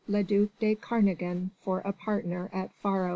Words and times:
le 0.07 0.23
duc 0.23 0.49
de 0.57 0.73
Kernogan 0.73 1.51
for 1.59 1.79
a 1.85 1.93
partner 1.93 2.49
at 2.51 2.73
faro. 2.81 3.09